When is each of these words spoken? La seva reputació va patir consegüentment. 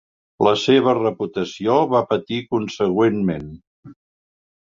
La 0.45 0.51
seva 0.61 0.93
reputació 0.99 1.75
va 1.91 2.01
patir 2.13 2.39
consegüentment. 2.55 3.47